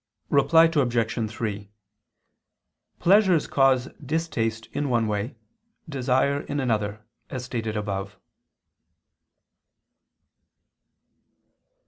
[0.31, 1.29] Reply Obj.
[1.31, 1.69] 3:
[2.97, 5.35] Pleasures cause distaste in one way,
[5.87, 8.17] desire in another, as stated above.